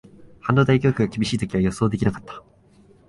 [0.41, 2.41] 半導体供給が厳しいとは予想できなかった